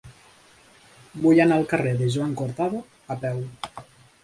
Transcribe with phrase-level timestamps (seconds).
[1.25, 2.83] Vull anar al carrer de Joan Cortada
[3.17, 3.47] a peu.